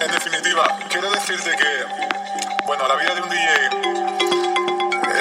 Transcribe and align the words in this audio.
En 0.00 0.10
definitiva, 0.12 0.78
quiero 0.88 1.10
decirte 1.10 1.50
que, 1.56 1.84
bueno, 2.66 2.86
la 2.86 2.94
vida 2.94 3.14
de 3.14 3.22
un 3.22 3.28
DJ 3.28 3.70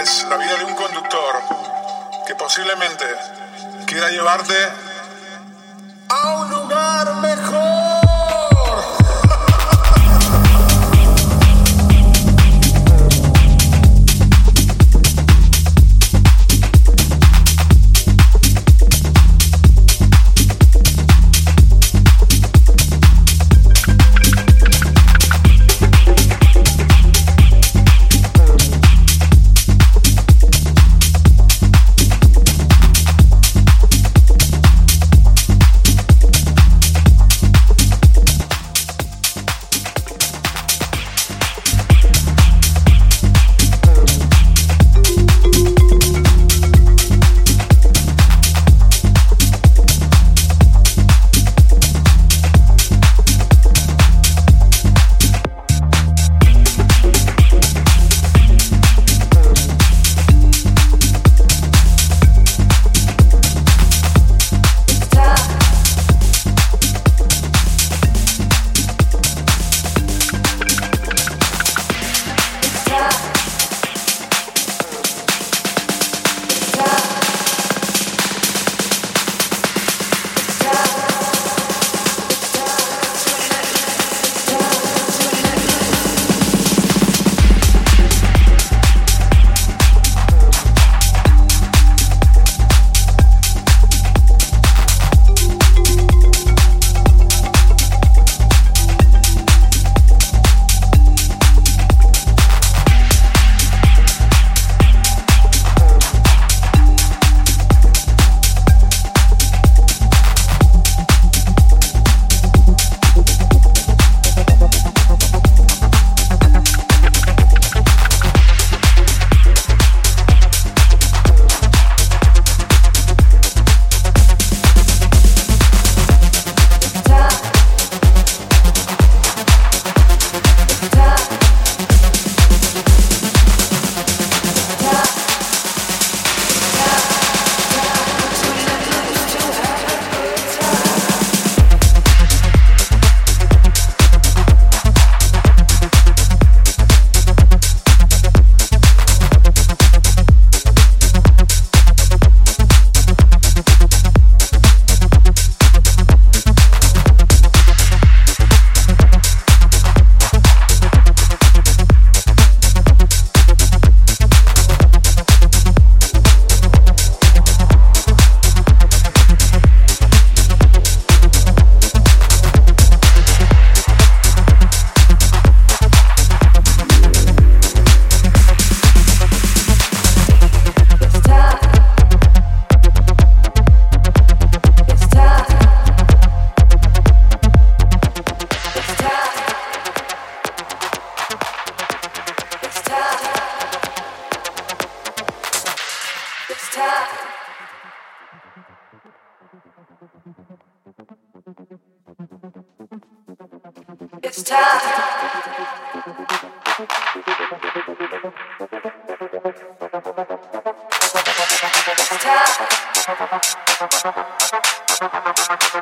es 0.01 0.25
la 0.29 0.37
vida 0.37 0.55
de 0.57 0.65
un 0.65 0.75
conductor 0.75 1.41
que 2.27 2.35
posiblemente 2.35 3.05
quiera 3.87 4.09
llevarte 4.09 4.53
a 6.09 6.29
un 6.41 6.49
lugar 6.51 7.15
mejor. 7.15 7.78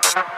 Stop. 0.04 0.38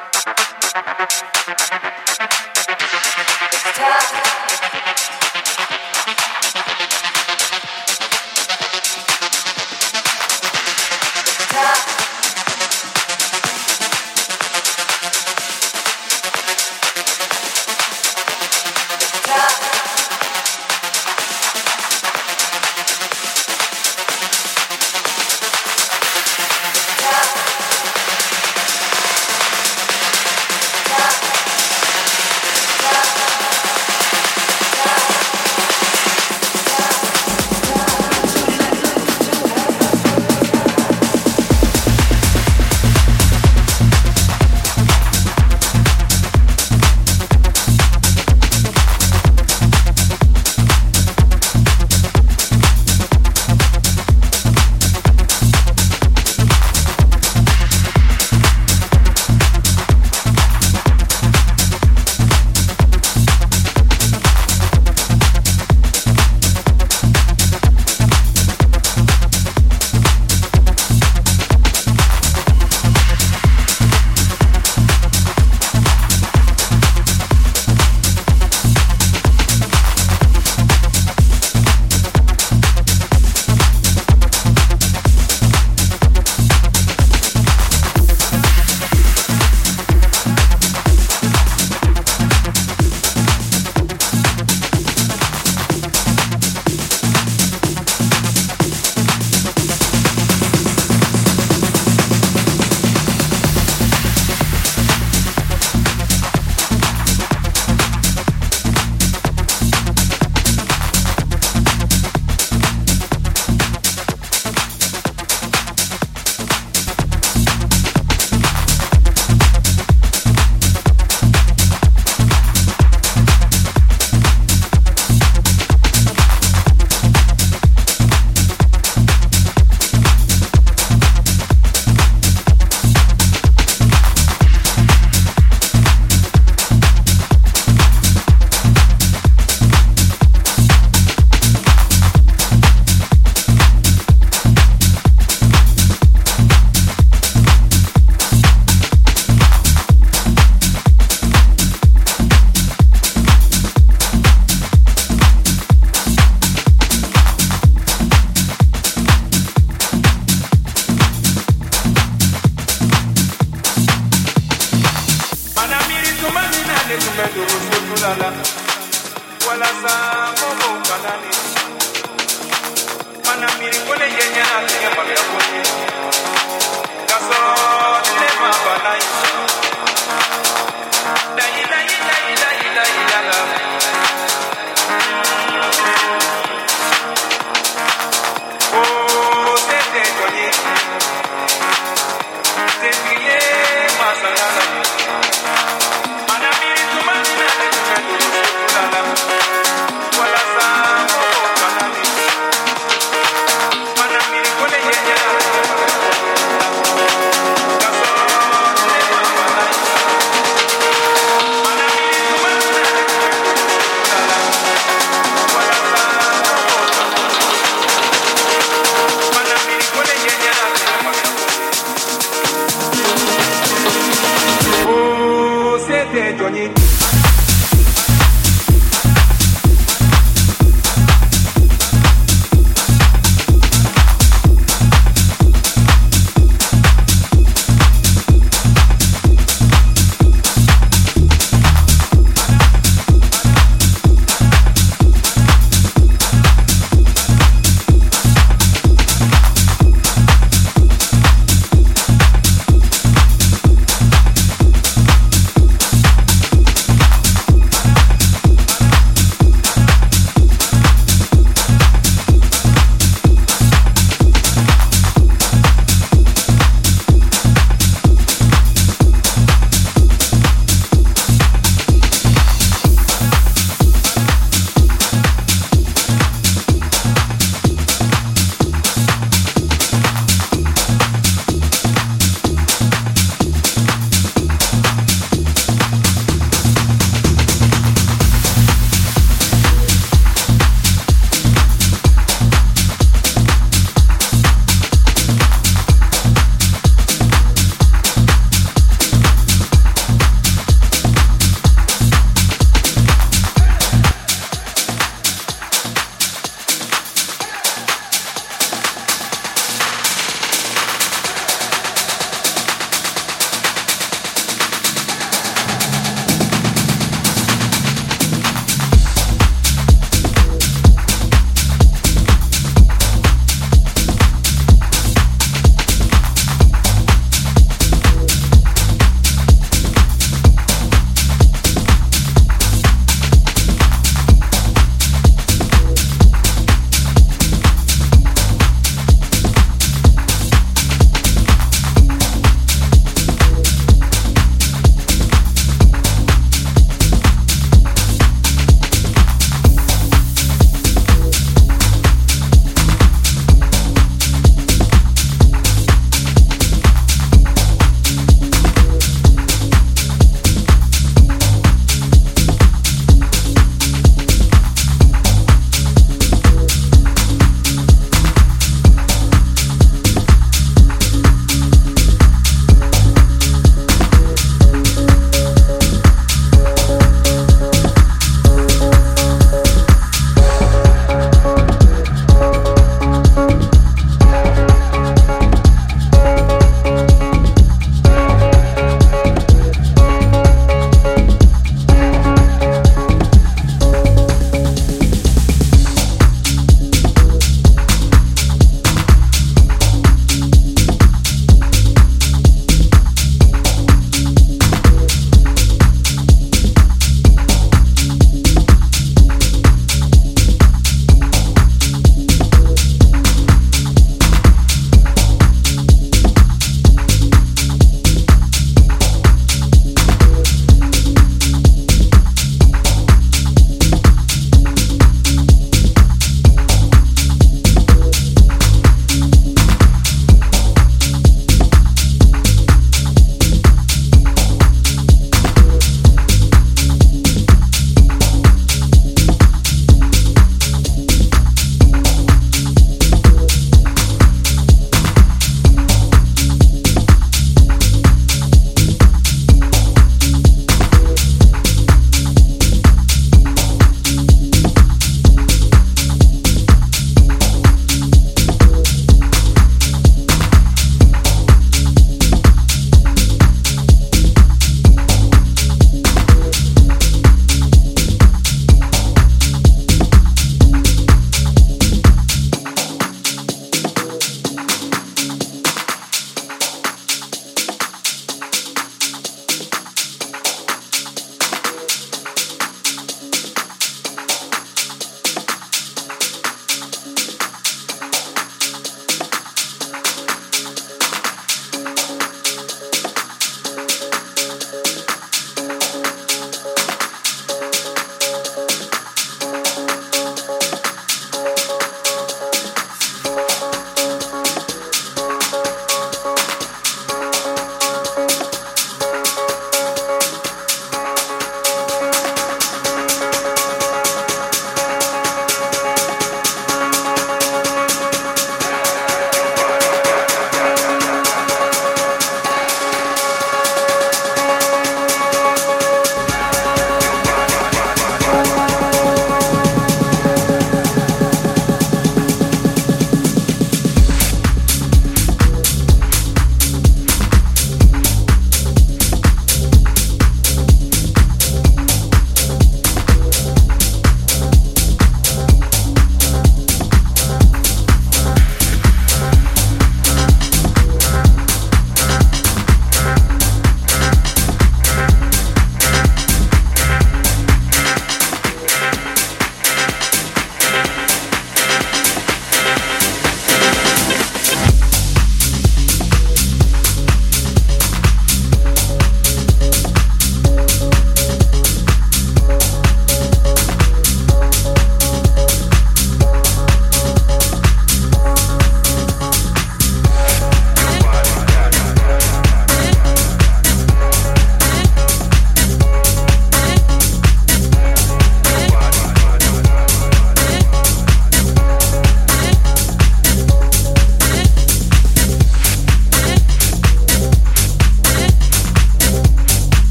medio 226.29 226.45
ogni 226.45 227.18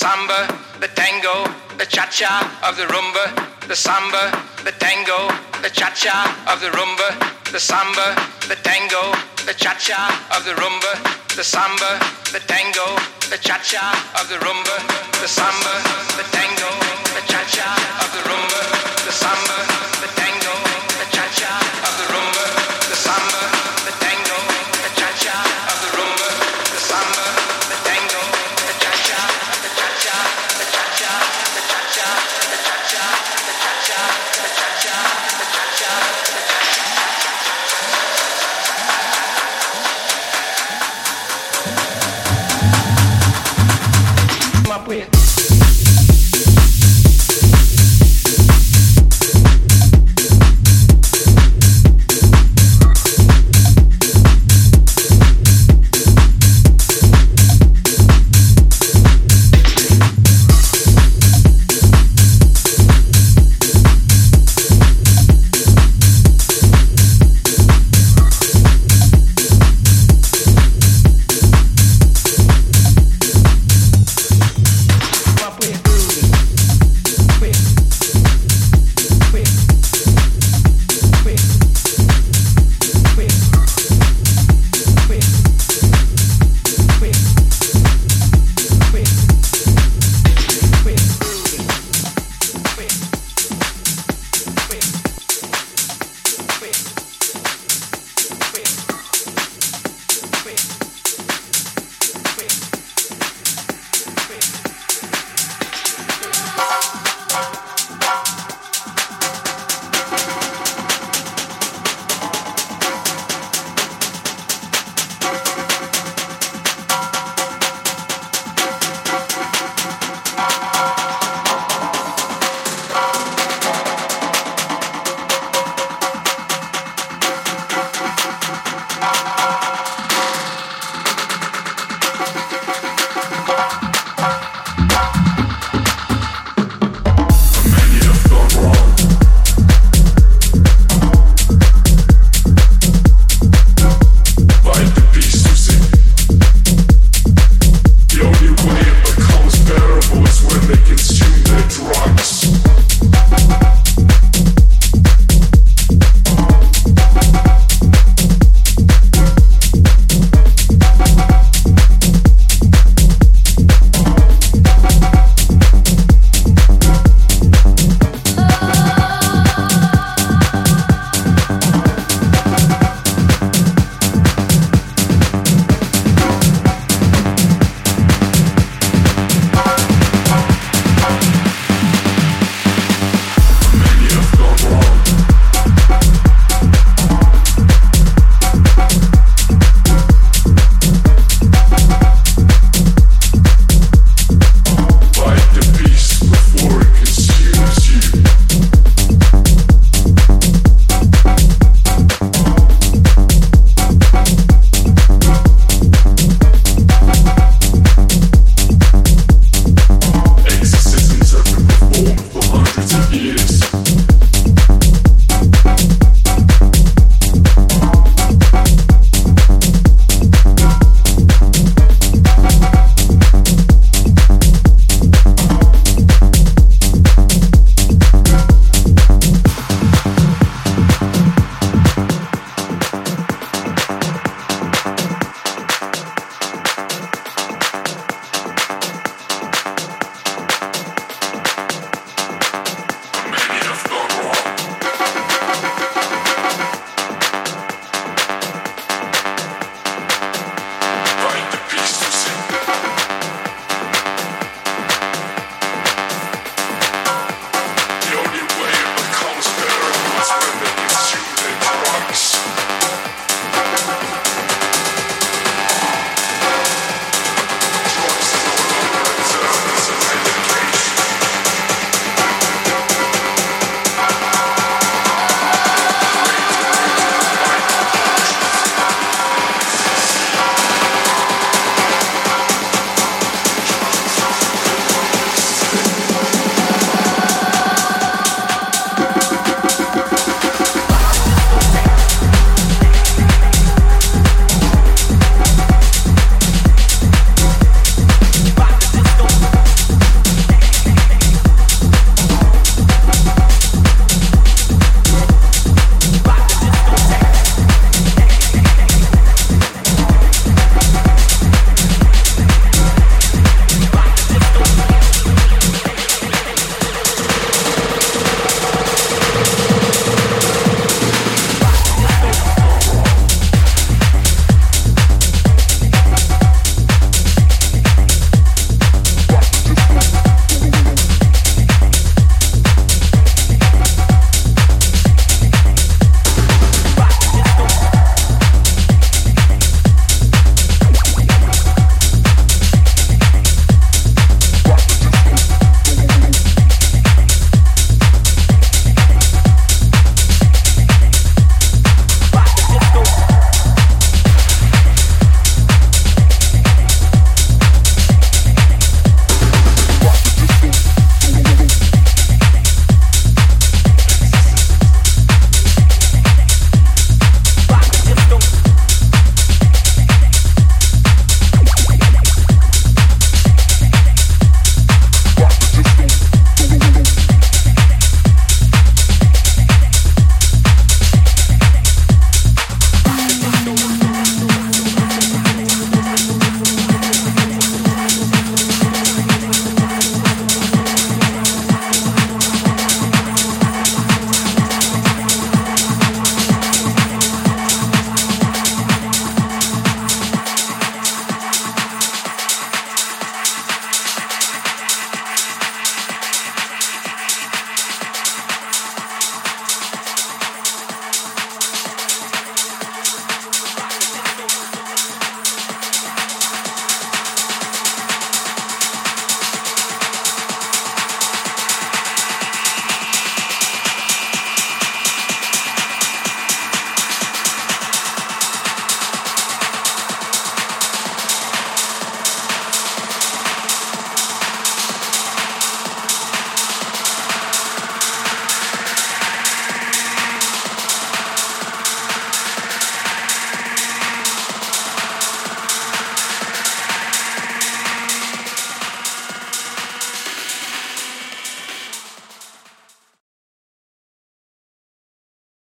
samba, 0.00 0.48
the 0.80 0.88
tango, 0.96 1.44
the 1.76 1.84
cha-cha 1.84 2.40
of 2.64 2.74
the 2.80 2.88
rumba, 2.88 3.24
the 3.68 3.76
samba, 3.76 4.32
the 4.64 4.72
tango, 4.80 5.28
the 5.60 5.68
cha-cha 5.68 6.16
of 6.48 6.58
the 6.64 6.72
rumba, 6.72 7.08
the 7.52 7.60
samba, 7.60 8.16
the 8.48 8.56
tango, 8.64 9.12
the 9.44 9.52
cha-cha 9.52 10.00
of 10.32 10.40
the 10.48 10.56
rumba, 10.56 10.92
the 11.36 11.44
samba, 11.44 12.00
the 12.32 12.40
tango, 12.48 12.96
the 13.28 13.36
cha-cha 13.44 13.92
of 14.16 14.24
the 14.32 14.40
rumba, 14.40 14.76
the 15.20 15.28
samba, 15.28 15.74
the 16.16 16.24
tango, 16.32 16.70
the 17.12 17.22
cha-cha 17.28 17.68
of 18.00 18.08
the 18.16 18.22
rumba, 18.24 18.60
the 19.04 19.12
samba, 19.12 19.58
the 20.00 20.19